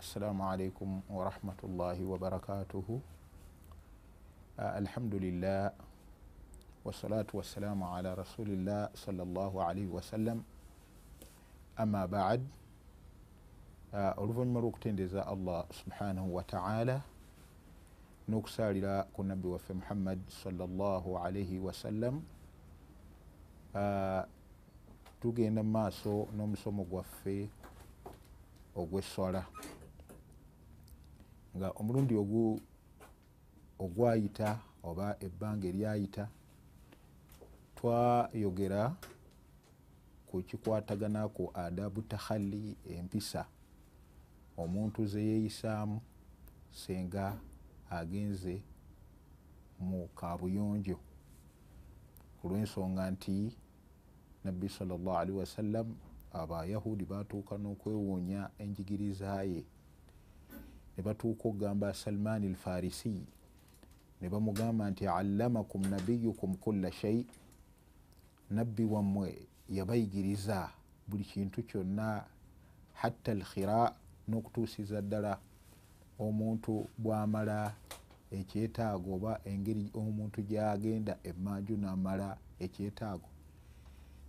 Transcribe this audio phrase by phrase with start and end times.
[0.00, 3.00] assalamu alaikum warahmatullahi wabarakatuhu
[4.56, 5.72] alhamdulillah
[6.84, 10.40] wassalatu wassalamu ala rasulillah sallallahu alaihi wasallam
[11.76, 12.40] amma baad
[14.16, 17.02] oluvanyuma lwokutendeza allah subhanahu wataala
[18.28, 22.24] n'okusalira ku nabbi waffe muhammad sallallahu alaihi wasallam
[25.20, 27.52] tugenda mu maaso n'omusomo gwaffe
[28.72, 29.44] ogweswala
[31.56, 32.14] nga omulundi
[33.84, 34.48] ogwayita
[34.88, 36.24] oba ebbanga eryayita
[37.76, 38.82] twayogera
[40.28, 43.42] ku kikwatagana ku adabu tahali empisa.
[44.62, 45.96] Omuntu zeyeyisaamu
[46.70, 47.26] senga
[47.90, 48.62] agenze
[49.80, 50.98] mu kabuyonjo
[52.38, 53.36] ku lwensonga nti
[54.44, 55.88] nabbi salllahalihi wasallam
[56.40, 59.60] abayahudi batuuka n'okwewuunya enjigiriza ye
[60.96, 63.26] ne batuuka okugamba salman al farisi
[64.20, 67.26] ne bamugamba nti allamakum nabiyukum kulla shai
[68.50, 69.28] nabbi wammwe
[69.68, 70.70] yabayigiriza
[71.08, 72.24] buli kintu kyonna
[73.00, 73.94] hatta alkhira
[74.28, 75.32] n'okutuusiza ddala
[76.18, 77.58] omuntu bwamala
[78.38, 82.28] ekyetaago oba engeri omuntu gyagenda emmanju namala
[82.64, 83.28] ekyetaago.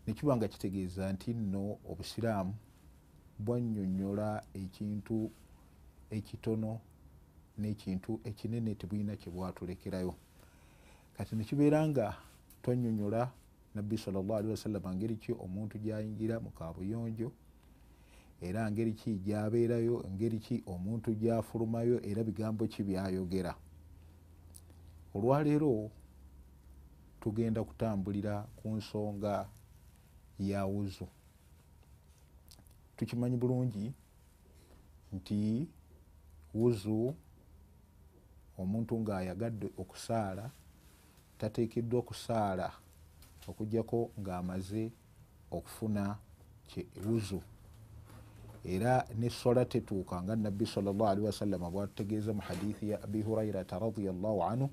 [0.06, 2.54] Nekiba nga kitegeeza nti nno obusiraamu
[3.46, 4.30] bwannyonnyola
[4.62, 5.18] ekintu
[6.18, 6.72] ekitono
[7.60, 10.14] n'ekintu ekinene tebulina kyebwatulekerayo
[11.16, 12.18] kati nekibeera nga
[12.62, 13.32] twannyonnyola
[13.76, 15.32] nabbi salllahalihi wasallama ngeri ki?
[15.34, 17.32] Omuntu gyayingira mu kabuyonjo
[18.42, 19.12] era ngeri ki?
[19.26, 20.64] Gyabeerayo ngeri ki?
[20.66, 23.56] Omuntu gyafulumayo era bigambo ki byayogera.
[25.14, 25.92] Olwaleero
[27.22, 29.50] tugenda kutambulira ku nsonga
[30.40, 31.08] ya wuzu.
[32.98, 33.94] Tukimanyi bulungi
[35.14, 35.68] nti
[36.54, 37.16] wuzu
[38.58, 40.46] omuntu ng'ayagadde okusaala
[41.40, 42.68] tateekeddwa okusaala
[43.50, 44.92] okugjako ng'amaze
[45.52, 46.18] okufuna
[47.06, 47.42] wuzu.
[48.64, 54.70] Era nesola tetuuka nga nabbi salllahalihi wasallama bwatutegeeza mu hadithi ya abi hurairata radiallahu anhu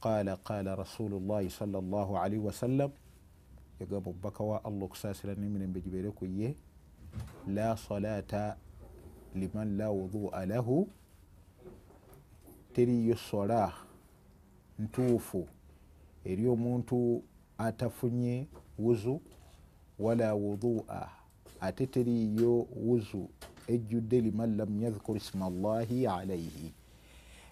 [0.00, 2.90] qala qala rasulu llahi sallllahu alaihi wasallam
[3.80, 6.52] yagamba omubaka wa allah okusaasira n'emirembe gibeere ku ye
[7.48, 8.56] la salata
[9.34, 10.88] liman la wudua lahu
[12.72, 13.72] teriyo sola
[14.78, 15.48] ntuufu
[16.24, 17.22] eri omuntu
[17.58, 18.46] atafunye
[18.78, 19.20] wuzu
[19.98, 21.10] wala wudua.
[21.60, 23.28] Ate teriyo wuzu
[23.68, 26.74] ejjudde liman lam yadhkur isma llahi alaihi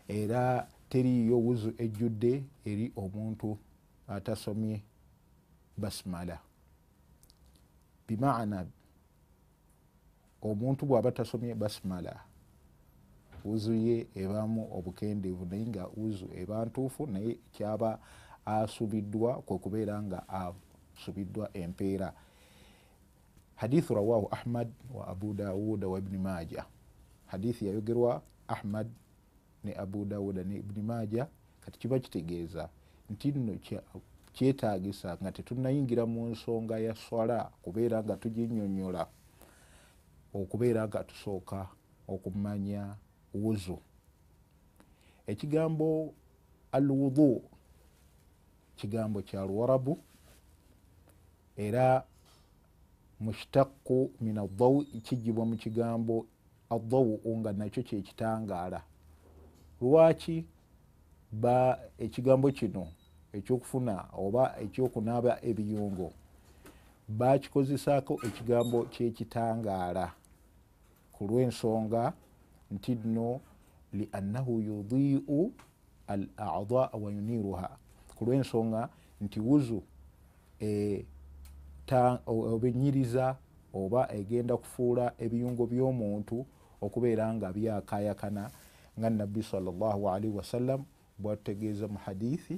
[0.08, 3.58] era teriyo wuzu ejjudde eri omuntu
[4.08, 4.82] atasomye
[5.76, 6.38] basmala.
[8.08, 8.66] Bimaana
[10.42, 12.14] omuntu bw'aba tasomye basmala
[13.44, 17.98] wuzu ye ebamu obukendeevu naye nga wuzu eba ntuufu naye kyaba
[18.44, 22.12] asubiddwa kwe kubeera nga asubiddwa empeera.
[23.60, 26.64] Hadithu rawahu ahmad wa abu dawuda wa ibni maja
[27.26, 28.88] hadithi yayogerwa ahmad
[29.64, 31.26] ne abu dawuda ne ibni maja
[31.60, 32.68] kati kiba kitegeeza
[33.10, 33.58] nti nno
[34.32, 39.06] kyetagisa nga tetunayingira mu nsonga ya swala kubeera nga tuginyonyola
[40.34, 41.68] okubeera nga tusooka
[42.08, 42.96] okumanya
[43.34, 43.78] wuzu.
[45.26, 46.14] Ekigambo
[46.72, 47.42] alwudu
[48.76, 49.98] kigambo kya luwarabu
[51.56, 52.04] era
[53.20, 56.26] mushtaku min adau kijibwa mu kigambo
[56.70, 58.82] adau nga nakyo kyekitangaala
[59.80, 60.44] lwaki
[61.32, 62.86] ba ekigambo kino
[63.32, 66.12] ekyokufuna oba ekyokunaaba ebiyungo
[67.08, 70.12] bakikozesaako ekigambo kyekitangaala
[71.20, 72.16] ku lwensonga
[72.72, 73.40] nti nno
[73.92, 75.52] liannahu yudiu
[76.08, 77.68] al adaa wa yuniruha.
[78.16, 78.88] Ku lwensonga
[79.20, 79.82] nti wuzu
[82.26, 83.36] obenyiriza
[83.74, 86.46] oba egenda kufuula ebiyungo by'omuntu
[86.80, 88.50] okubeera nga byakayakana
[88.98, 90.84] nga nabbi salllahalihi wasallam
[91.20, 92.56] bwatutegeeza mu hadithi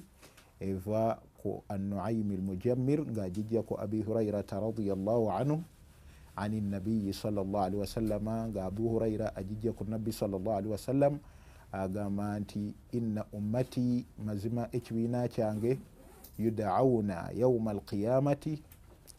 [0.60, 5.58] eva ku anuaimi almujammir ng'agijjaku abi hurairata radiallahu anhu
[6.36, 11.18] ani nabiyi salllahalihi wasallama nga abu huraira agijja ku nabbi salllahalihi wasallam
[11.72, 15.78] agamba nti inna ummati mazima ekibiina kyange
[16.38, 18.62] yudauna yauma alqiyamati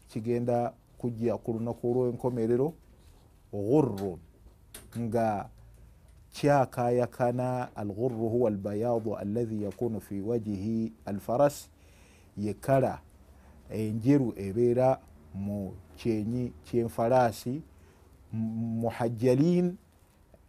[0.08, 2.74] kigenda kujja ku lunaku olw'enkomerero
[3.52, 4.18] ghurrun
[4.98, 5.48] nga
[6.32, 11.68] kyakayakana alghurru huwa albayadu alladhi yakunu fi wajihi alfaras
[12.36, 13.00] ye kala
[13.70, 14.98] enjeru ebeera
[15.34, 17.62] mu kyenyi kyenfalaasi
[18.32, 19.76] muhajjalin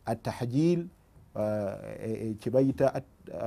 [0.05, 0.87] atahjil
[2.39, 3.01] kibayita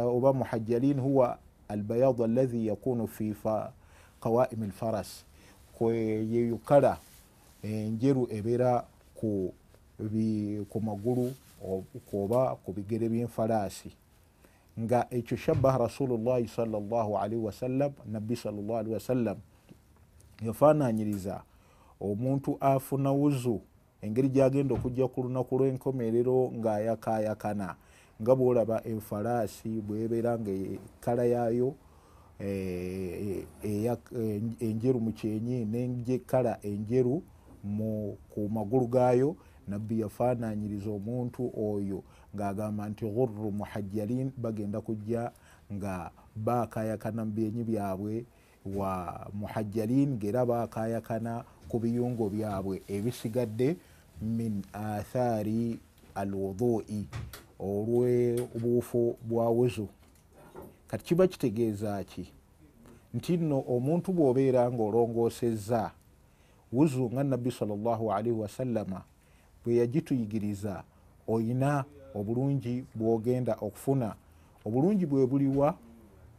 [0.04, 1.38] oba muhajjalin huwa
[1.68, 3.34] albayadu alahi yakunu fi
[4.20, 5.24] qawaimi lfaras
[5.78, 6.98] kweyeyukala
[7.62, 9.54] enjeru ebeera ku,
[10.80, 11.34] magulu
[12.12, 13.90] oba ku bigere byenfalaasi.
[14.78, 19.36] Nga ekyo shabbaha rasulullahi salllahalihi wasallam nabbi salllahalihi wasallam
[20.42, 21.42] yafananyiriza
[22.00, 23.60] omuntu afuna wuzu
[24.02, 27.74] engeri gyagenda okujja ku lunaku lw'enkomerero ng'ayakayakana
[28.22, 31.74] nga bwolaba enfalaasi bwebeera nga ekala yaayo
[32.38, 33.42] eh,
[34.60, 37.22] enjeru mu kyenyi nekala enjeru
[38.30, 39.36] ku magulu gaayo
[39.68, 42.02] nabbi yafananyiriza omuntu oyo
[42.34, 45.32] ng'agamba nti ghurru muhajjalin bagenda kujja
[45.74, 48.24] nga bakayakana mu byenyi byabwe
[48.76, 53.76] wa muhajjalin ngera bakayakana ku biyungo byabwe ebisigadde
[54.22, 55.78] min athari
[56.14, 57.06] alwudui
[57.58, 59.88] olwebuufu bwa wuzu.
[60.88, 62.32] Kati kiba kitegeeza ki?
[63.14, 65.90] Nti nno omuntu bw'obeera ng'olongoosezza
[66.72, 69.02] wuzu nga nabbi salllahalihi wasallama
[69.64, 70.84] bwe yagituyigiriza
[71.28, 74.14] oyina obulungi bw'ogenda okufuna.
[74.64, 75.74] Obulungi bwe buliwa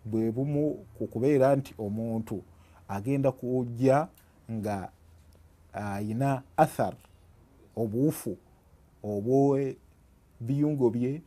[0.06, 2.44] bwe bumu ku kubeera nti omuntu
[2.88, 4.08] agenda kujja
[4.52, 4.90] nga
[5.74, 6.94] ayina athar
[7.76, 8.38] obuufu
[9.04, 11.22] obwebiyungo bye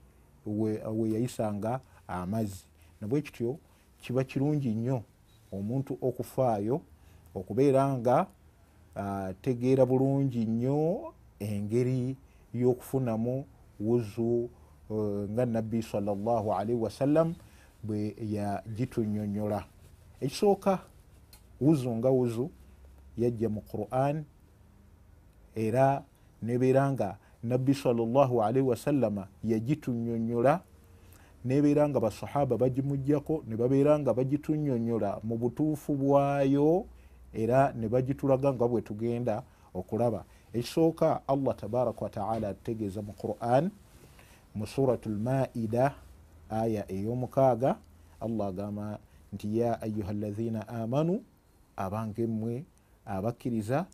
[0.47, 2.65] we yayisanga amazzi.
[3.01, 3.59] Nabwe kityo
[4.01, 5.03] kiba kirungi nnyo
[5.53, 6.81] omuntu okufaayo
[7.35, 8.27] okubeera nga
[8.95, 12.17] ategeera bulungi nnyo engeri
[12.55, 13.45] y'okufunamu
[13.81, 14.51] wuzu
[14.91, 17.35] uh, nga nabbi salllahalihi wasallam
[17.83, 19.65] bwe yagitunyonyola
[20.21, 20.79] ekisooka
[21.61, 22.51] wuzu nga wuzu
[23.19, 24.25] yajja mu quran
[25.55, 26.03] era
[26.43, 30.63] nebeera nga nabbi salllahalihi wasallama yagitunyonyola
[31.45, 36.87] nebeera nga basahaba bagimugjako ne babeera nga bagitunyonyola mu butuufu bwayo
[37.35, 39.43] era ne bagitulaga nga bwe tugenda
[39.75, 40.25] okulaba.
[40.53, 43.71] Ekisooka allah tabaraka wataala atutegeeza mu quran
[44.55, 45.95] mu surat lmaida
[46.61, 47.71] aya ey'omukaaga
[48.21, 48.99] allah agamba
[49.33, 51.25] nti ya ayuha lazina amanu
[51.77, 52.65] abangemwe
[53.05, 53.87] abakkiriza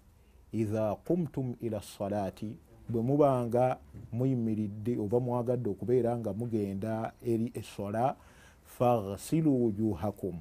[0.52, 2.56] iha qumtum ila salaati
[2.88, 3.78] bwe mubanga
[4.12, 8.16] muyimiridde oba mwagadde okubeera nga mugenda eri esola
[8.64, 10.36] faghsilu wujuhakum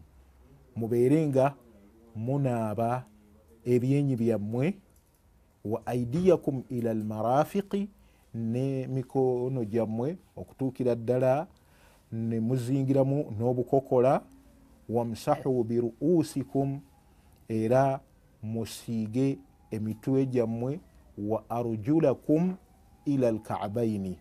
[0.75, 1.45] mubeere nga
[2.15, 3.03] munaaba
[3.65, 4.65] ebyenyi byammwe
[5.65, 7.89] wa aidiyakum ila almarafiqi
[8.33, 11.47] ne mikono gyammwe okutuukira ddala
[12.11, 14.21] ne muzingiramu n'obukokola
[14.89, 16.79] wamsahu biruusikum
[17.49, 17.99] era
[18.43, 19.37] musiige
[19.71, 20.79] emitwe gyammwe
[21.17, 22.55] wa arjulakum
[23.05, 24.17] ila alkaabaini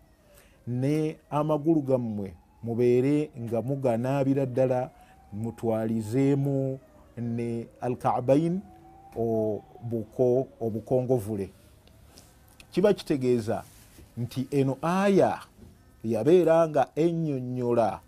[0.67, 4.89] ne amagulu gammwe mubeere nga muganaabira ddala
[5.33, 6.79] mutwalizeemu
[7.17, 8.59] ne alkaabain
[9.17, 11.49] obuko obukongovule
[12.71, 13.63] kiba kitegeeza
[14.17, 15.39] nti eno aya
[16.03, 18.01] yabeera nga ennyonnyola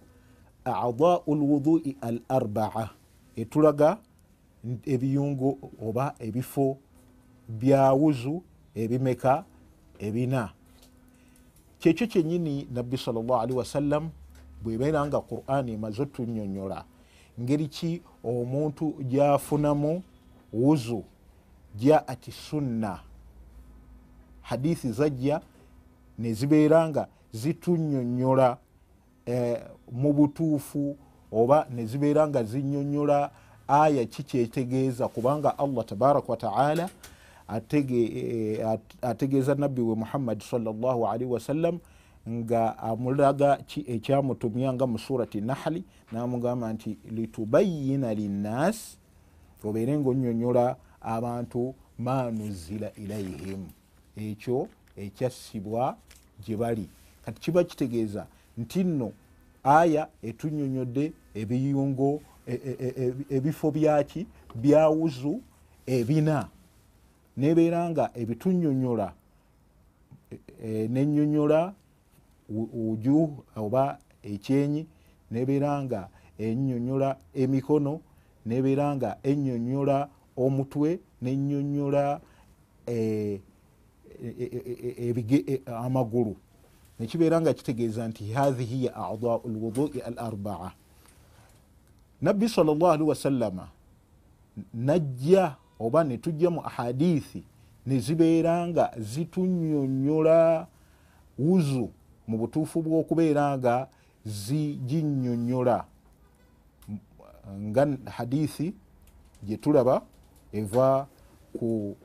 [0.66, 2.90] adau lwudui al arbaa
[3.36, 3.98] etulaga
[4.86, 6.78] ebiyungo oba ebifo
[7.50, 8.44] byawuzu
[8.76, 9.46] ebimeka
[10.00, 10.52] ebina.
[11.80, 14.10] Kyekyo kyenyini nabbi salllahalihi wasallam
[14.64, 16.86] bwebeera nga qurani emaze otunyonyola
[17.40, 20.04] ngeri ki omuntu gyafunamu
[20.54, 21.04] wuzu
[21.76, 23.00] jaati sunna.
[24.42, 25.42] Hadithi zajja
[26.20, 28.58] nezibeera nga zitunyonyola
[29.26, 30.98] eh, mu butuufu
[31.32, 33.32] oba nezibeera nga zinyonyola
[33.68, 36.90] aya kikyetegeeza kubanga allah tabaraka wataala
[37.82, 41.80] eh, ategeeza nabbi we muhammadi salllahalihi wasallam
[42.30, 48.98] nga amulaga ki ekyamutumyanga mu surati nahali namugamba nti litubayina linnas
[49.64, 53.66] obeere nga onyonyola abantu manuzila ilaihim
[54.18, 54.68] ekyo
[54.98, 55.98] ekyassibwa
[56.44, 56.90] gye bali
[57.26, 59.12] kati kiba kitegeeza nti nno
[59.64, 65.42] aya etunyonyodde ebiyungo e, e, e, ebifo byaki byawuzu
[65.86, 66.50] ebina.
[67.38, 69.14] Nebeera nga ebitunyonyola
[70.90, 71.74] nenyonyola
[72.50, 73.18] wuju
[73.56, 74.88] oba ekyenyi
[75.32, 78.02] nebeera nga enyonyola emikono
[78.46, 82.22] nebeera nga enyonyola omutwe nenyonyola
[85.86, 86.36] amagulu
[87.00, 90.72] nekibeera nga kitegeeza nti hahi hiya adau lwudui al arbaa
[92.22, 93.68] nabbi salllahalihi wasallama
[94.74, 97.44] najja oba netujja mu ahadithi
[97.86, 100.68] nezibeera nga zitunyonyola
[101.40, 101.90] wuzu
[102.28, 103.88] mu butuufu bw'okubeera nga
[104.26, 105.86] zinyonyola
[107.50, 108.76] nga hadithi
[109.44, 110.02] gyetulaba
[110.54, 111.08] eva
[111.58, 111.96] ku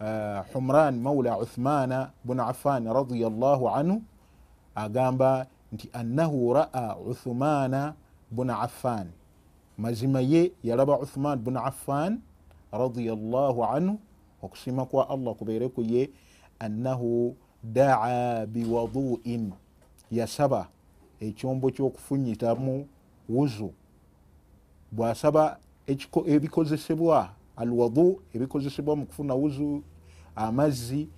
[0.00, 4.02] uh, humran maula uthmana bun affan radiallahu anhu
[4.74, 7.94] agamba nti annahu raa uthmana
[8.30, 9.06] bun affan.
[9.78, 12.20] Mazima ye yalaba uthman bun affan
[12.72, 13.98] radiallahu anhu
[14.42, 16.10] okusiima kwa allah kubeereku ye
[16.58, 19.52] annahu daa biwaduin.
[20.10, 20.68] Yasaba
[21.20, 22.86] ekyombo kyokufunyitamu
[23.28, 23.72] wuzu.
[24.92, 25.58] Bwasaba
[26.26, 29.82] ebikozesebwa alwadu ebikozesebwa mu kufuna wuzu
[30.36, 31.08] amazzi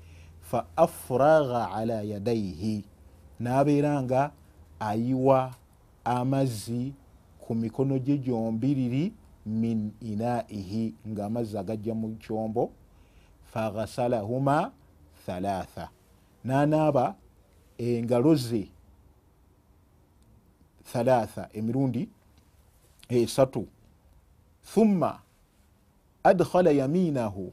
[0.41, 2.85] fa afragha ala yadaihi
[3.41, 4.33] nabeera nga
[4.81, 5.55] ayiwa
[6.05, 6.93] amazzi
[7.41, 9.13] ku mikono gye gyombiriri
[9.47, 12.71] min inaihi nga amazzi agajja mu kyombo
[13.53, 14.73] faghasalahuma
[15.27, 15.89] thalatha.
[16.45, 17.15] Nanaaba
[17.79, 18.69] engalo ze
[20.93, 22.09] thalatha emirundi
[23.09, 23.67] esatu.
[24.63, 25.21] Thumma
[26.25, 27.53] adkhala yaminahu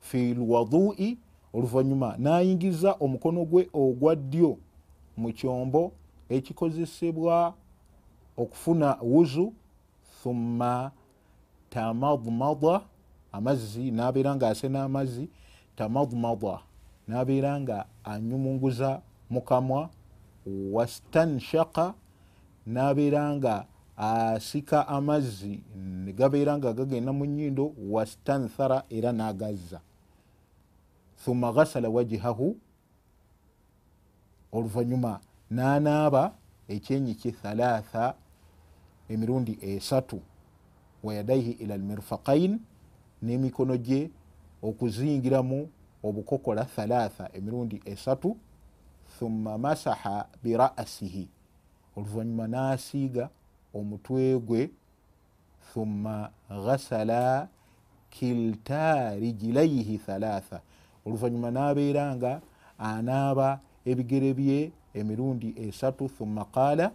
[0.00, 1.18] fi lwadui
[1.52, 4.58] oluvanyuma nayingiza omukono gwe ogwa ddyo
[5.20, 5.82] mu kyombo
[6.36, 7.54] ekikozesebwa
[8.36, 9.52] okufuna wuzu
[10.22, 10.90] thumma
[11.70, 12.74] tamadmada
[13.32, 15.28] amazzi nabeera nga asena amazzi
[15.76, 16.54] tamadmada
[17.08, 19.90] nabeera nga anyumunguza mukamwa
[20.72, 21.94] wastanshaka
[22.66, 25.60] nabeera nga asika amazzi
[26.04, 29.80] negabeera nga gagenda mu nyindo wastanthara era nagazza.
[31.24, 32.56] Thumma ghasala wajihahu
[34.52, 36.34] oluvanyuma nanaaba
[36.68, 38.14] ekyenyi kye thalatha
[39.08, 40.20] emirundi esatu
[41.02, 42.60] wayadaihi ila lmirfaqain
[43.22, 44.10] n'emikono gye
[44.62, 45.68] okuzingiramu
[46.02, 48.36] obukokola thalatha emirundi esatu
[49.18, 51.28] thumma masaha birasihi
[51.96, 53.30] oluvanyuma nasiiga
[53.74, 54.70] omutwe gwe
[55.72, 56.30] thumma
[56.64, 57.48] ghasala
[58.10, 60.60] kilta rijilaihi thalatha.
[61.06, 62.40] Oluvanyuma nabeera nga
[62.78, 64.60] anaaba ebigere bye
[64.94, 66.86] emirundi esatu thumma qaala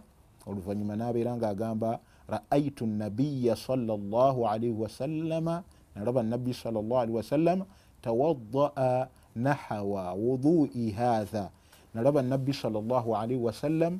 [0.46, 1.90] oluvanyuma nabeera nga agamba
[2.28, 5.62] raaitu nabiya salaalaihi wasallama
[5.94, 7.64] nalaba nabbi salaalii wasallama
[8.02, 11.50] tawadaa nahawa wudui hatha
[11.94, 13.98] nalaba nabbi salaalii wasallam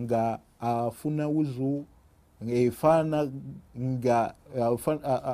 [0.00, 1.84] nga afuna wuzu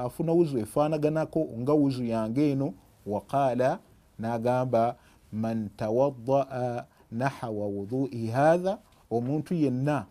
[0.05, 2.75] afuna wuzu efanaganako nga wuzu yange eno
[3.07, 3.79] waqaala
[4.19, 4.97] nagamba
[5.33, 8.79] man tawadaa nahawa wudui hatha
[9.11, 10.07] omuntu yenna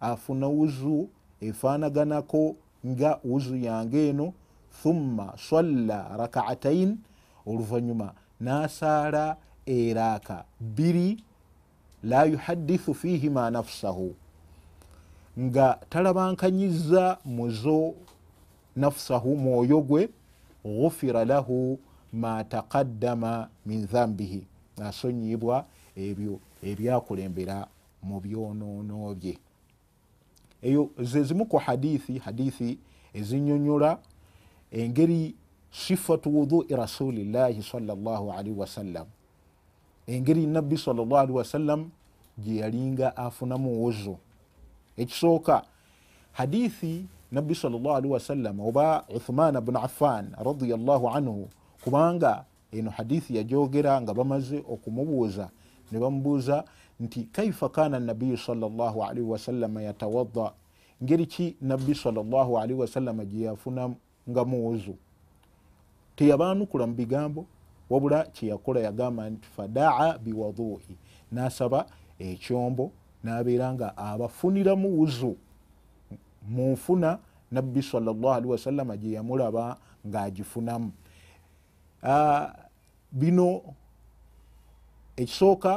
[0.00, 1.08] afuna wuzu
[1.40, 2.56] efanaganako
[2.86, 4.32] nga wuzu yange eno
[4.82, 6.98] thumma salla rakaatain
[7.46, 11.24] oluvanyuma nasaala eraaka biri
[12.02, 14.14] la yuhadithu fihima nafsahu.
[15.38, 17.94] Nga talabankanyiza muzo
[18.76, 20.08] nafsahu mwoyo gwe
[20.64, 21.78] ghufira lahu
[22.12, 24.46] ma taqaddama min dhambihi
[24.84, 25.64] asonyibwa
[26.00, 27.68] ebyo ebyakulembera
[28.02, 29.38] mu byonoono bye.
[30.62, 32.78] Eyo zezimu ku hadithi hadithi
[33.14, 33.98] ezinyonyola
[34.72, 35.34] engeri
[35.70, 39.06] sifatu wudui rasulillahi salllahalihi wasallam
[40.06, 41.90] engeri nabbi salllahalihi wasallam
[42.38, 44.16] gyeyalinga afunamu wuzu.
[44.96, 45.64] Ekisooka
[46.32, 51.48] hadithi nabbi salllahalihi wasallam oba uthman bnu affan radiallahu anhu
[51.84, 55.50] kubanga eno hadithi yajogera nga bamaze okumubuuza
[55.92, 56.64] ne bamubuuza
[57.00, 60.52] nti kaifa kana nabiyu salllahalihi wasallama yatawadda?
[61.02, 64.94] Ngeri ki nabbi salllahalihi wasallama gyeyafunangamu wuzu
[66.16, 67.46] teyabanukula mu bigambo
[67.90, 70.96] wabula kyeyakola yagamba nti fadaa biwadui.
[71.32, 71.86] Nasaba
[72.18, 72.92] ekyombo
[73.24, 75.36] nabeera nga abafuniramu wuzu
[76.48, 77.18] munfuna
[77.50, 80.92] nabbi salllahalihi wasallama gyeyamulaba ngaagifunamu
[83.12, 83.62] bino
[85.22, 85.72] ekisooka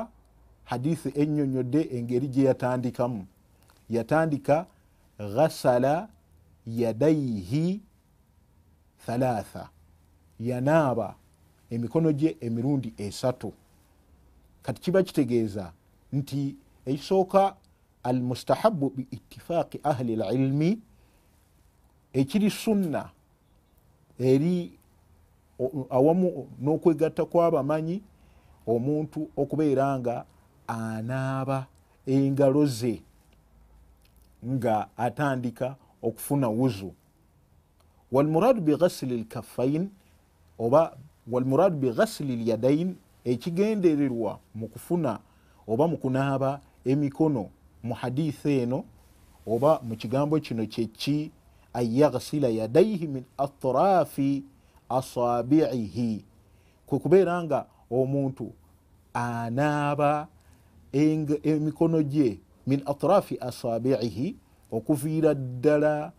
[0.70, 3.22] hadithi enyonyodde engeri gyeyatandikamu
[3.90, 4.66] yatandika
[5.36, 6.10] ghasala
[6.68, 7.82] yadaihi
[9.06, 9.70] thalatha.
[10.40, 11.16] Yanaaba
[11.70, 13.54] emikono gye emirundi esatu.
[14.64, 15.74] Kati kiba kitegeeza
[16.14, 17.56] nti ekisooka
[18.04, 20.80] almustahabu biitifaaqi ahli lilmi
[22.14, 23.10] ekiri sunna
[24.20, 24.80] eri
[25.90, 28.02] awamu n'okwegatta kw'abamanyi
[28.68, 30.26] omuntu okubeera nga
[30.68, 31.68] anaaba
[32.06, 33.02] engalo ze
[34.46, 36.94] nga atandika okufuna wuzu.
[38.12, 39.90] Walmuradu bighasili lkaffain
[40.60, 40.98] oba
[41.32, 45.20] walmuradu bighasili lyadain ekigendererwa mu kufuna
[45.68, 47.50] oba mu kunaaba emikono
[47.84, 48.84] mu hadisi eno
[49.48, 51.32] oba mu kigambo kino kyeki
[51.74, 54.44] an yagsila yadaihi min atrafi
[54.90, 56.26] asabiihi
[56.86, 57.66] kwekubeera nga
[58.02, 58.46] omuntu
[59.14, 60.28] anaaba
[61.44, 64.36] emikono gye min atrafi asabiihi
[64.72, 66.12] okuviira ddala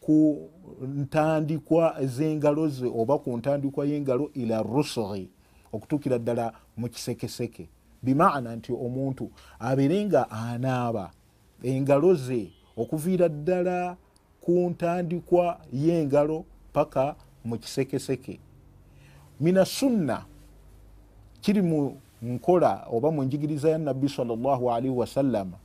[0.00, 0.48] ku
[0.80, 5.28] ntandikwa z'engalo ze oba ku ntandikwa y'engalo ila rusuri
[5.72, 7.68] okutuukira ddala mu kisekeseke.
[8.02, 11.10] Bimaana nti omuntu abeere nga anaaba
[11.62, 13.96] engalo ze okuviira ddala
[14.40, 18.40] ku ntandikwa y'engalo paka mu kisekeseke.
[19.40, 20.24] Mina sunna
[21.40, 25.56] kiri mu nkola oba mu njigiriza ya nabbi salllahalihi wasallama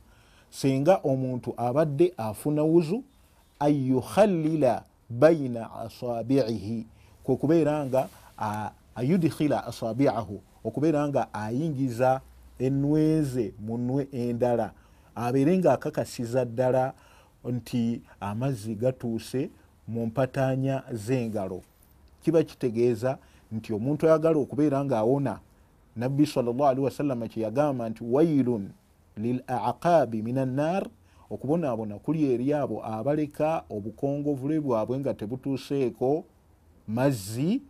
[0.50, 3.02] singa omuntu abadde afuna wuzu
[3.58, 6.86] an yukhallila baina asabiihi
[7.24, 8.08] kwekubeera nga
[8.94, 12.20] ayudkhila asabiahu okubeera nga ayingiza
[12.58, 14.70] enweze mu nwe endala
[15.14, 16.92] abeere nga akakasiza ddala
[17.44, 19.50] nti amazzi gatuuse
[19.88, 21.62] mu mpatanya z'engalo.
[22.22, 23.18] Kiba kitegeeza
[23.52, 25.38] nti omuntu ayagala okubeera nga awona
[25.96, 28.70] nabbi salllahalihi wasallama kyeyagamba nti wailun
[29.16, 30.86] lil aqabi min annar
[31.30, 36.24] okubonaabona kuli eri abo abaleka obukongovule bwabwe nga tebutuuseeko
[36.88, 37.62] mazzi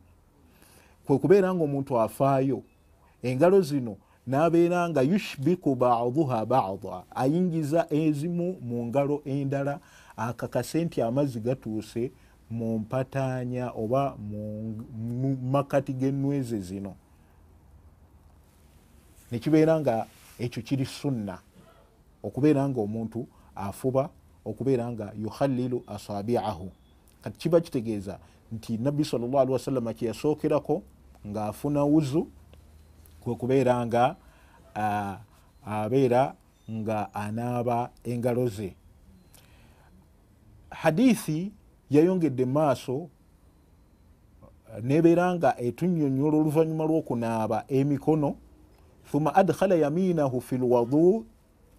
[1.04, 2.62] kwekubeera nga omuntu afaayo.
[3.22, 9.80] Engalo zino nabeera nga yushbiku baduha bada ayingiza ezimu mu ngalo endala
[10.16, 12.12] akakase nti amazzi gatuuse
[12.50, 16.96] mu mpatanya oba mu makati g'enweze zino
[19.32, 20.06] nekibeera nga
[20.38, 21.38] ekyo kiri sunna.
[22.22, 24.10] Okubeera nga omuntu afuba
[24.44, 26.70] okubeera nga yukhalilu asabiahu.
[27.22, 28.18] Kati kiba kitegeeza
[28.52, 30.82] nti nabbi salllah ali wasallama kyeyasookerako
[31.26, 32.28] ngaafuna wuzu
[33.20, 34.16] kwekubeera nga
[35.66, 36.34] abeera
[36.70, 38.76] nga anaaba engalo ze.
[40.70, 41.52] Hadithi
[41.90, 43.08] yayongedde maaso
[44.82, 48.36] nebeera nga etunyonyola oluvannyuma lw'okunaaba emikono
[49.10, 51.26] thumma adkhala yaminahu fi lwadu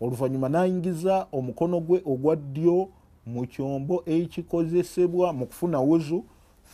[0.02, 2.90] oluvannyuma nayingiza omukono gwe ogwa ddyo
[3.26, 6.24] mu kyombo ekikozesebwa mu kufuna wuzu.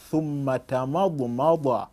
[0.10, 1.88] Thumma tamadmada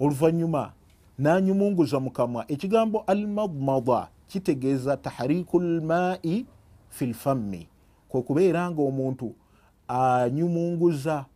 [0.00, 0.72] oluvannyuma
[1.18, 6.46] nanyumunguza mukamwa ekigambo almadmada kitegeeza tahariku lmai
[6.88, 7.68] fi lfammi
[8.08, 9.34] kwekubeera nga omuntu
[9.88, 11.26] anyumunguza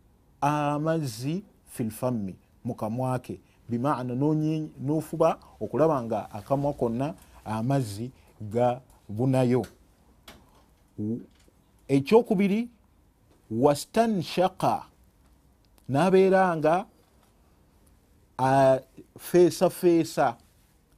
[0.41, 4.15] amazzi fi lfammi mukamwa ke bimaana
[4.79, 7.13] nofuba okulaba nga akamwa konna
[7.45, 9.65] amazzi gabunayo.
[11.87, 12.69] Ekyokubiri
[13.51, 14.85] wastanshaka
[15.89, 16.85] nabeera nga
[18.37, 20.37] afeesafeesa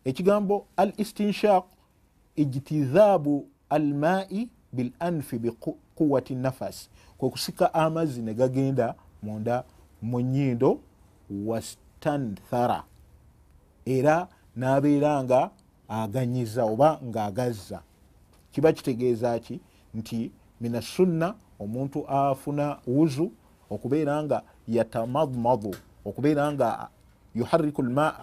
[0.06, 1.63] ekigambo al istinshaq
[2.36, 9.63] ijtidhaabu almai bil anfi biquwati nafas kwekusika amazzi negagenda munda
[10.01, 10.80] mu nyindo
[11.97, 12.83] wastanthara
[13.86, 15.51] era nabeera nga
[15.88, 17.81] aganyiza oba ngaagazza
[18.51, 19.60] kiba kitegeeza ki?
[19.93, 20.31] Nti
[20.62, 23.31] mina sunna omuntu afuna wuzu
[23.69, 26.89] okubeera nga yatamadmadu okubeera nga
[27.36, 28.13] yuhariku lma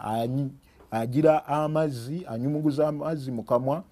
[0.91, 3.85] agira amazzi anyumuguza amazzi mukamwa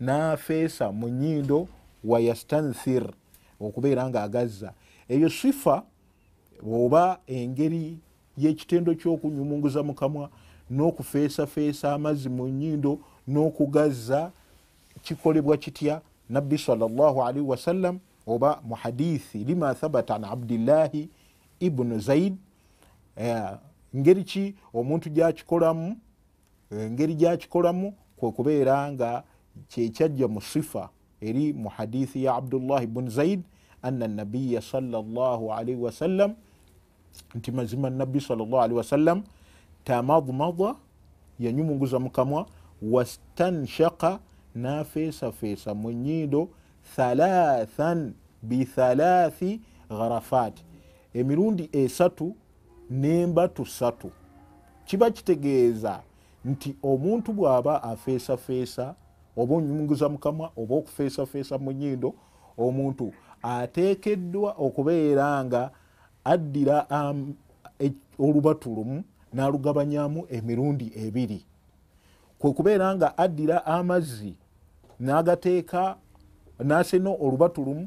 [0.00, 1.68] nafeesa mu nyindo
[2.04, 3.04] wayastanthir
[3.60, 4.72] okubeera nga agazza.
[5.08, 5.82] Eyo sifa
[6.62, 7.98] oba engeri
[8.38, 10.30] yekitendo kyokunyumunguza mukamwa
[10.70, 14.30] n'okufeesafeesa amazzi mu nyindo n'okugazza
[15.02, 16.00] kikolebwa kitya?
[16.30, 21.08] Nabbi salllahalihi wasallam oba mu hadithi lima thabata an abdillahi
[21.60, 22.36] ibunu zaid
[23.96, 24.54] ngeri ki?
[24.74, 25.96] Omuntu gyakikolamu
[26.70, 29.22] engeri gyakikolamu kwekubeera nga
[29.68, 30.88] kyekyajja mu sifa
[31.20, 33.42] eri mu hadithi ya abdullahi bunu zaid
[33.82, 36.34] anna nabiya salllahalihi wasallam
[37.34, 39.22] nti mazima nabbi salllahalihi wasallam
[39.84, 40.74] tamadmada
[41.38, 42.46] yanyumunguza mukamwa
[42.82, 44.18] wastanshaka
[44.54, 46.48] nafeesafeesa mu nyindo
[46.96, 50.54] thalathan bithalathi gharafat.
[51.14, 52.36] Emirundi esatu
[52.90, 54.10] nembatu satu
[54.84, 56.02] kiba kitegeeza
[56.44, 58.94] nti omuntu bw'aba afeesafeesa
[59.36, 62.14] oba onyumunguza mukamwa oba okufeesafeesa mu nyindo
[62.58, 65.70] omuntu ateekeddwa okubeera nga
[66.32, 67.34] addira um,
[67.80, 68.96] e, olubatu lumu
[69.34, 71.40] n'alugabanyamu emirundi ebiri.
[72.38, 74.32] Kwe kubeera nga addira amazzi
[75.00, 75.96] n'agateeka
[76.68, 77.84] n'asena olubatu lumu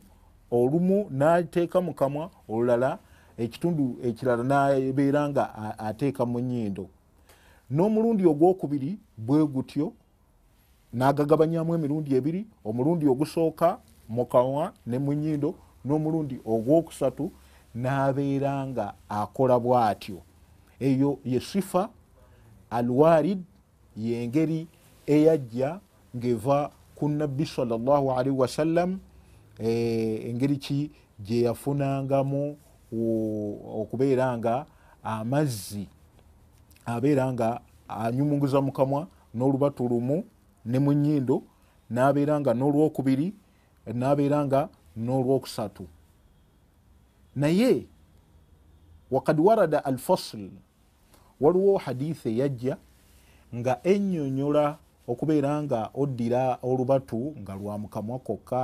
[0.52, 3.00] olumu n'ateeka mu kamwa olulala
[3.38, 5.44] ekitundu ekirala nabeera nga
[5.78, 6.86] ateeka mu nyindo
[7.72, 9.94] n'omulundi ogwokubiri bwe gutyo
[10.94, 13.78] n'agagabanyamu emirundi ebiri omulundi ogusooka
[14.10, 15.50] mukanwa ne mu nyindo
[15.86, 17.32] n'omulundi ogwokusatu
[17.76, 20.22] n'abeera nga akola bw'atyo.
[20.80, 21.90] Eyo ye sifa
[22.70, 23.44] alwarid
[23.98, 24.68] yengeri
[25.08, 25.80] eyajja
[26.16, 29.00] ng'eva ku nabbi salllahalihi wasallam
[29.60, 30.92] eh, engeri ki?
[31.20, 32.56] Gye yafunangamu
[33.82, 34.66] okubeera nga
[35.04, 35.88] amazzi
[36.86, 40.24] abeera nga anyumunguza mukamwa n'olubatu lumu
[40.66, 41.44] ne mu nyindo
[41.92, 43.34] n'abeera nga n'olwokubiri
[43.94, 45.86] n'abeera nga n'olwokusatu
[47.40, 47.88] naye
[49.12, 50.50] wakad warada al fasl
[51.42, 52.78] waliwo haditha eyajja
[53.56, 54.66] nga enyonyola
[55.08, 58.62] okubeera nga oddira olubatu nga lwa mukamwa kokka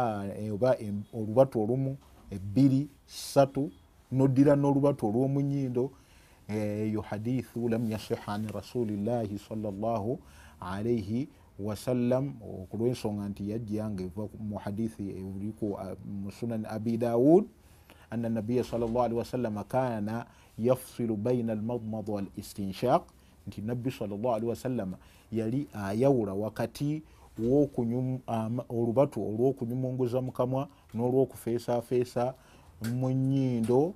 [0.53, 0.69] oba
[1.13, 1.97] olubatu olumu
[2.35, 3.71] ebbiri satu
[4.11, 5.91] noddira n'olubatu olw'omunyindo.
[6.47, 10.19] Eyo hadithu lam yasiha an rasulillahi salllahu
[10.61, 12.33] alaihi wasallam.
[12.41, 17.45] Okulwensonga nti yajja nga eva mu hadithi eriku mu sunan abi daud
[18.09, 20.25] ana nabiya salllahalihi wasallama kana
[20.57, 23.03] yafsilu baina almadmad wal istinshaq
[23.47, 24.97] nti nabbi salllahalihi wasallama
[25.31, 27.03] yali ayawula wakati
[28.69, 32.33] olubatu olw'okunyumunguza mukamwa n'olw'okufeesafeesa
[32.93, 33.93] mu nyindo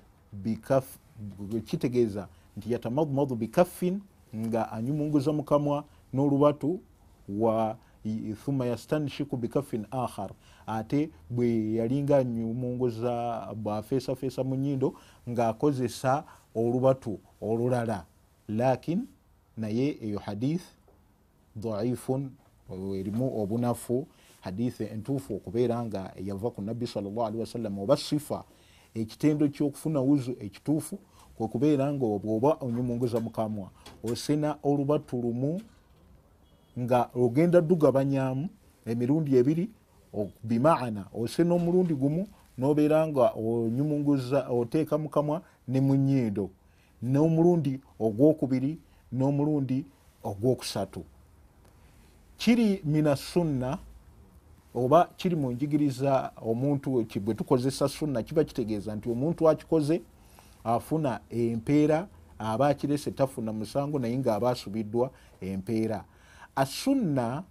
[1.65, 4.00] kitegeeza nti yatamadmadu bikaffin
[4.36, 6.80] nga anyumunguza mukamwa n'olubatu
[7.30, 7.78] wa
[8.46, 10.32] thumma yastanshiku bikaffin akhar.
[10.68, 14.94] Ate bwe yalinga anyumunguza bwafeesafeesa mu nyindo
[15.30, 16.24] ng'akozesa
[16.56, 18.06] olubatu olulala.
[18.48, 19.08] Lakin
[19.58, 20.64] naye eyo hadith
[21.56, 22.32] dhaifun
[22.96, 24.08] erimu obunafu
[24.42, 28.44] hadith entuufu okubeera nga yava ku nabbi salllahalihi wasallam oba sifa
[28.96, 31.00] ekitendo kyokufuna wuzu ekituufu
[31.38, 33.70] kwekubeera nga obwoba onyumunguza mukamwa
[34.04, 35.62] osena olubatu lumu
[36.80, 38.50] nga ogenda dugabanyamu
[38.86, 39.70] emirundi ebiri
[40.44, 42.28] bimaana osena omulundi gumu
[42.58, 46.50] nobeera nga onyumunguza oteeka mukamwa ne mu nyindo
[47.04, 48.80] n'omulundi ogwokubiri
[49.12, 49.86] n'omulundi
[50.24, 51.04] ogwokusatu.
[52.38, 53.78] Kiri mina sunna
[54.76, 60.02] oba kiri mu njigiriza omuntu bwe tukozesa sunna kiba kitegeeza nti omuntu akikoze
[60.64, 62.08] afuna empeera
[62.40, 66.04] aba akirese tafuna musango naye ngaaba asubiddwa empeera
[66.62, 67.43] asunna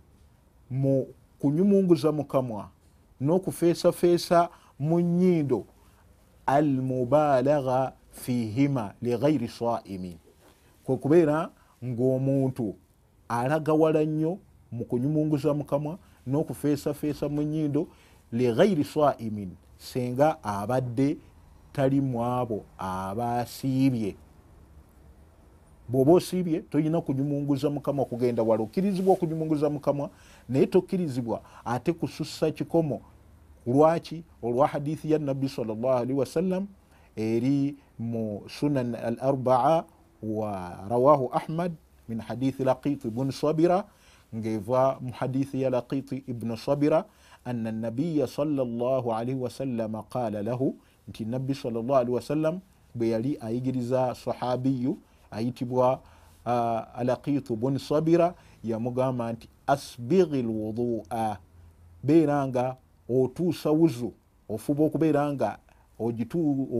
[0.70, 0.94] mu
[1.40, 2.68] kunyumunguza mukamwa
[3.20, 5.60] n'okufeesafeesa mu nyindo
[6.46, 10.16] almubalagha fihima lighairi saimin
[10.84, 11.50] kwekubeera
[11.84, 12.74] ng'omuntu
[13.28, 14.38] alagawala nnyo
[14.72, 17.88] mu kunyumunguza mukamwa n'okufeesafeesa mu nyindo
[18.32, 21.16] lighairi saimin senga abadde
[21.72, 24.16] tali mu abo abasiibye
[25.88, 30.10] bw'oba osiibye tolina kunyumunguza mukamwa kugenda wala okkirizibwa okunyumunguza mukamwa
[30.48, 33.00] naye tokkirizibwa ate kusussa kikomo.
[33.66, 34.24] Lwaki?
[34.42, 36.66] Olwa hadithi ya nabbi salllahalihi wasallam
[37.16, 39.84] eri mu sunan al arbaa
[40.22, 41.72] wa rawahu ahmad
[42.08, 43.84] min hadithi laqiti bun sabira
[44.34, 47.04] ngeva mu hadithi ya laqiti ibnu sabira
[47.44, 50.76] ana nabiya salllahalihi wasallama qala lahu
[51.08, 52.60] nti nabbi salllahalihi wasallam
[52.94, 54.98] bwe yali ayigiriza sahabiyu
[55.30, 56.00] ayitibwa
[56.46, 61.38] uh, alaqitu bun sabira yamugamba nti asbighi lwudua
[62.02, 62.76] beera nga
[63.08, 64.12] otuusa wuzu
[64.48, 65.58] ofuba okubeera nga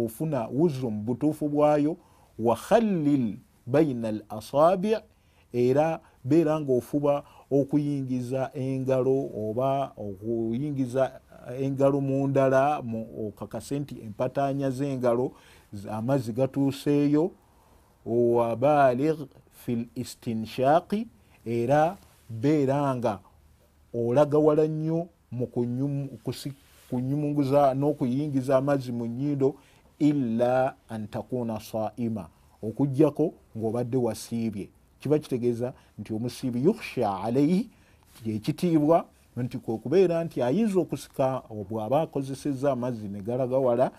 [0.05, 1.97] ofuna wuzu mu butuufu bwayo
[2.39, 4.97] wakhallil baina al asabi
[5.53, 11.21] era beera nga ofuba okuyingiza engalo oba okuyingiza
[11.61, 12.83] engalo mu ndala
[13.27, 15.33] okakase nti empatanya z'engalo
[15.91, 17.31] amazzi gatuuseeyo
[18.09, 19.21] wabaligh
[19.53, 21.07] fi l istinshaqi
[21.45, 21.97] era
[22.29, 23.21] beera nga
[23.95, 25.47] olagawala nnyo mu
[26.89, 29.55] kunyumunguza n'okuyingiza amazzi mu nyindo
[29.99, 32.29] illa an takuna saima
[32.63, 34.69] okugjako ngaobadde wasiibye.
[35.01, 37.69] Kiba kitegeeza nti omusiibi yukhsha alaihi
[38.27, 39.05] yekitiibwa
[39.37, 43.91] nti kwekubeera nti ayinza okusika bw'aba akozeseza amazzi ne galagawala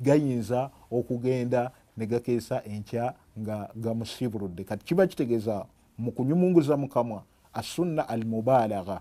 [0.00, 5.66] gayinza okugenda ne gakeesa enkya nga gamusibuludde kati kiba kitegeeza
[5.98, 9.00] mu kunyumunguza mukamwa asunna al mubalagha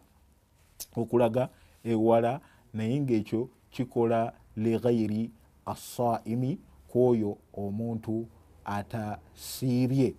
[0.95, 1.49] okulaga
[1.83, 2.41] ewala
[2.73, 5.31] naye ngaekyo kikola lighairi
[5.65, 8.27] assaimi kwoyo omuntu
[8.65, 10.15] atasiibye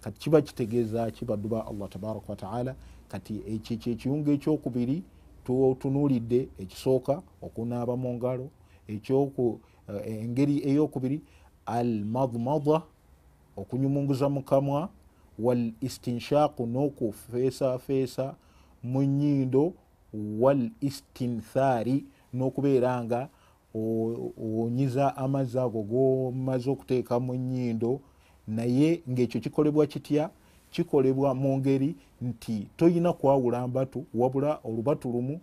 [0.00, 2.74] kati kiba kitegeeza kibaduba allah tabaraka wataala
[3.08, 5.02] kati ekyo ekiyungu ekyokubiri
[5.44, 8.46] tutunuulidde ekisooka okunaaba mu ngalo
[8.88, 9.60] ekyoku
[10.04, 11.22] engeri eyokubiri
[11.66, 12.82] al madmada
[13.60, 14.88] okunyumunguza mukamwa
[15.38, 18.34] wal istinshaqu n'okufeesafeesa
[18.82, 19.72] mu nyindo
[20.40, 23.28] wal istinthari n'okubeera nga
[23.74, 28.00] onyiza amazzi ago gomaze okuteeka mu nyindo
[28.48, 30.30] naye ngaekyo kikolebwa kitya?
[30.70, 35.40] Kikolebwa mu ngeri nti toyina kwawula mbatu wabula olubatu lumu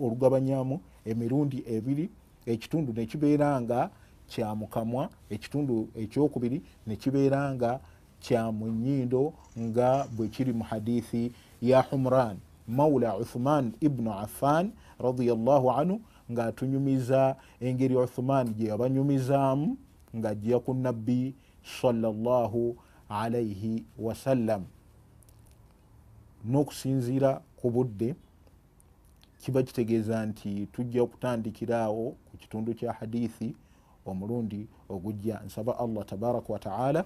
[0.00, 2.10] olugabanyamu emirundi ebiri
[2.46, 3.90] ekitundu nekibeera nga
[4.28, 7.80] kyamukamwa ekitundu ekyokubiri nekibeera nga
[8.20, 12.36] kyamunyindo nga bwekiri mu hadithi ya humran.
[12.68, 19.76] Maula uthman ibnu affan radiallahu anhu ngaatunyumiza engeri uthman gye yabanyumizaamu
[20.16, 21.34] ngaajja ku nabbi
[21.80, 22.76] sallallahu
[23.08, 24.64] alaihi wasallam.
[26.44, 28.14] N'okusinziira ku budde
[29.42, 33.54] kiba kitegeeza nti tujja kutandikiraawo ku kitundu kya hadithi
[34.06, 35.40] omulundi ogujja.
[35.46, 37.04] Nsaba allah tabaraka wataala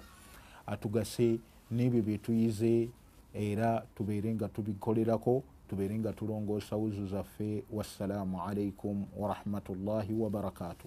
[0.67, 1.39] atugase
[1.71, 2.89] n'ebyo byetuyize
[3.35, 7.65] era tubeere nga tubikolerako tubeere nga tulongoosa wuzu zaffe.
[7.73, 10.85] Wassalaamu alaikum warahmatullahi wabarakatuh